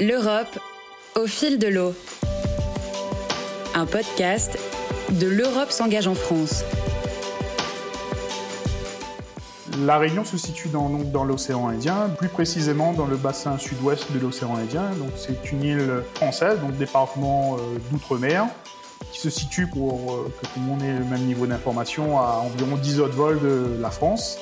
[0.00, 0.58] L'Europe
[1.14, 1.94] au fil de l'eau.
[3.76, 4.58] Un podcast
[5.08, 6.64] de l'Europe s'engage en France.
[9.86, 10.88] La Réunion se situe dans,
[11.22, 14.90] l'océan Indien, plus précisément dans le bassin sud-ouest de l'océan Indien.
[15.16, 18.46] C'est une île française, donc département euh, d'outre-mer,
[19.12, 22.42] qui se situe pour euh, que tout le monde ait le même niveau d'information à
[22.44, 24.38] environ 10 autres vols de la France.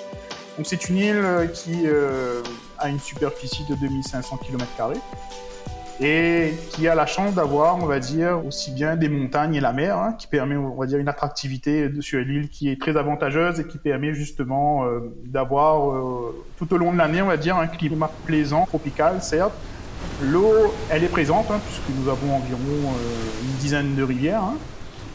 [0.57, 2.43] Donc c'est une île qui euh,
[2.83, 4.67] a une superficie de 2500 km
[6.01, 9.73] et qui a la chance d'avoir, on va dire, aussi bien des montagnes et la
[9.73, 13.61] mer, hein, qui permet, on va dire, une attractivité sur l'île qui est très avantageuse
[13.61, 17.57] et qui permet justement euh, d'avoir euh, tout au long de l'année, on va dire,
[17.57, 19.53] un climat plaisant, tropical, certes.
[20.23, 22.95] L'eau, elle est présente, hein, puisque nous avons environ
[23.43, 24.43] une dizaine de rivières.
[24.43, 24.57] Hein.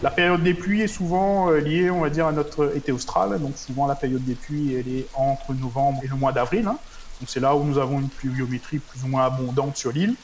[0.03, 3.41] La période des pluies est souvent euh, liée, on va dire, à notre été austral.
[3.41, 6.70] Donc souvent la période des pluies, elle est entre novembre et le mois d'avril.
[7.21, 7.26] Hein.
[7.27, 10.16] C'est là où nous avons une pluviométrie plus ou moins abondante sur l'île.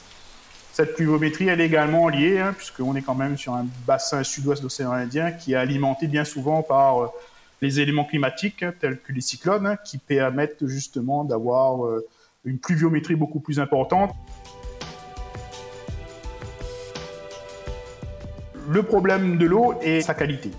[0.73, 4.65] Cette pluviométrie, est également liée, hein, puisqu'on est quand même sur un bassin sud-ouest de
[4.65, 7.07] l'océan Indien qui est alimenté bien souvent par euh,
[7.61, 12.05] les éléments climatiques hein, tels que les cyclones, qui permettent justement d'avoir euh,
[12.43, 14.15] une pluviométrie beaucoup plus importante.
[18.69, 20.49] Le problème de l'eau est sa qualité,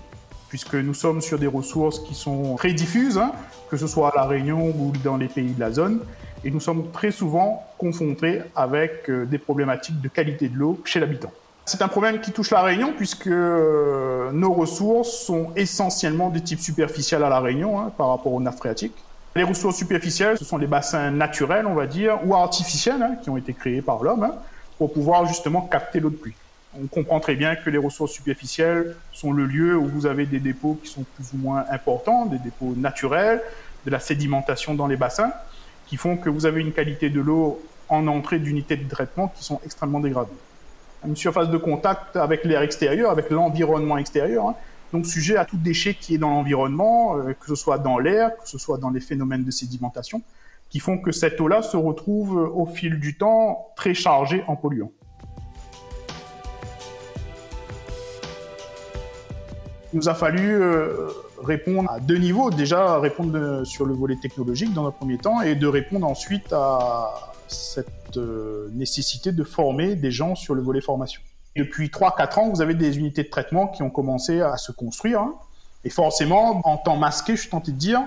[0.47, 3.33] puisque nous sommes sur des ressources qui sont très diffuses, hein,
[3.69, 5.99] que ce soit à La Réunion ou dans les pays de la zone,
[6.45, 10.99] et nous sommes très souvent confrontés avec euh, des problématiques de qualité de l'eau chez
[10.99, 11.31] l'habitant.
[11.65, 16.59] C'est un problème qui touche la Réunion puisque euh, nos ressources sont essentiellement de type
[16.59, 18.95] superficiel à la Réunion hein, par rapport aux nappes phréatiques.
[19.35, 23.29] Les ressources superficielles, ce sont les bassins naturels, on va dire, ou artificiels, hein, qui
[23.29, 24.31] ont été créés par l'homme,
[24.77, 26.35] pour pouvoir justement capter l'eau de pluie
[26.81, 30.39] on comprend très bien que les ressources superficielles sont le lieu où vous avez des
[30.39, 33.41] dépôts qui sont plus ou moins importants, des dépôts naturels,
[33.85, 35.31] de la sédimentation dans les bassins,
[35.87, 39.43] qui font que vous avez une qualité de l'eau en entrée d'unités de traitement qui
[39.43, 40.31] sont extrêmement dégradées.
[41.05, 44.55] Une surface de contact avec l'air extérieur, avec l'environnement extérieur, hein,
[44.91, 48.35] donc sujet à tout déchet qui est dans l'environnement, euh, que ce soit dans l'air,
[48.37, 50.21] que ce soit dans les phénomènes de sédimentation,
[50.69, 54.91] qui font que cette eau-là se retrouve au fil du temps très chargée en polluants.
[59.95, 61.07] Il nous a fallu euh,
[61.41, 62.49] répondre à deux niveaux.
[62.51, 67.31] Déjà, répondre sur le volet technologique dans un premier temps et de répondre ensuite à
[67.47, 71.21] cette euh, nécessité de former des gens sur le volet formation.
[71.55, 75.21] Depuis 3-4 ans, vous avez des unités de traitement qui ont commencé à se construire.
[75.21, 75.33] Hein.
[75.85, 78.01] Et forcément, en temps masqué, je suis tenté de dire,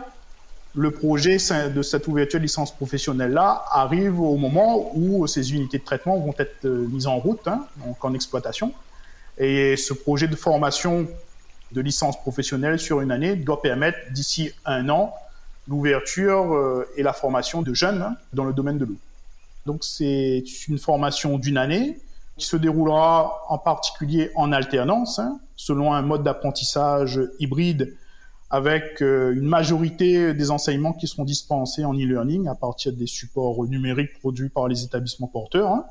[0.74, 1.38] le projet
[1.74, 6.34] de cette ouverture de licence professionnelle-là arrive au moment où ces unités de traitement vont
[6.38, 8.74] être euh, mises en route, hein, donc en exploitation.
[9.38, 11.08] Et ce projet de formation
[11.72, 15.14] de licence professionnelle sur une année doit permettre d'ici un an
[15.68, 18.96] l'ouverture euh, et la formation de jeunes hein, dans le domaine de l'eau.
[19.66, 21.98] Donc c'est une formation d'une année
[22.38, 27.94] qui se déroulera en particulier en alternance, hein, selon un mode d'apprentissage hybride
[28.50, 33.66] avec euh, une majorité des enseignements qui seront dispensés en e-learning à partir des supports
[33.66, 35.70] numériques produits par les établissements porteurs.
[35.70, 35.84] Hein.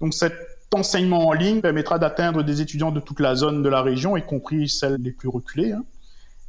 [0.00, 3.82] Donc cette enseignement en ligne permettra d'atteindre des étudiants de toute la zone de la
[3.82, 5.72] région, y compris celles les plus reculées.
[5.72, 5.84] Hein.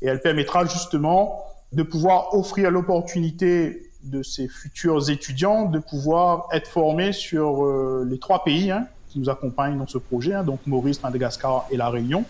[0.01, 1.43] Et elle permettra justement
[1.73, 8.19] de pouvoir offrir l'opportunité de ces futurs étudiants de pouvoir être formés sur euh, les
[8.19, 11.89] trois pays hein, qui nous accompagnent dans ce projet, hein, donc Maurice, Madagascar et la
[11.89, 12.23] Réunion,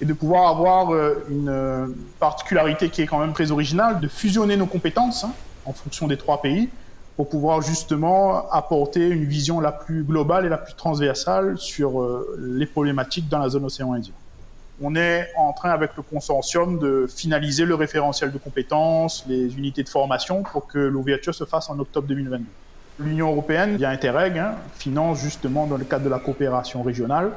[0.00, 1.86] et de pouvoir avoir euh, une euh,
[2.18, 5.26] particularité qui est quand même très originale, de fusionner nos compétences
[5.66, 6.68] en fonction des trois pays
[7.16, 12.36] pour pouvoir justement apporter une vision la plus globale et la plus transversale sur euh,
[12.38, 14.14] les problématiques dans la zone océan Indien.
[14.82, 19.84] On est en train avec le consortium de finaliser le référentiel de compétences, les unités
[19.84, 22.44] de formation pour que l'ouverture se fasse en octobre 2022.
[22.98, 27.30] L'Union européenne, via Interreg, hein, finance justement dans le cadre de la coopération régionale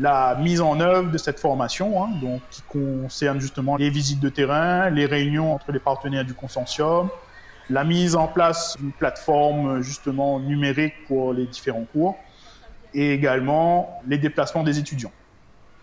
[0.00, 4.28] la mise en œuvre de cette formation, hein, donc qui concerne justement les visites de
[4.28, 7.08] terrain, les réunions entre les partenaires du consortium,
[7.70, 12.16] la mise en place d'une plateforme justement numérique pour les différents cours
[12.94, 15.12] et également les déplacements des étudiants.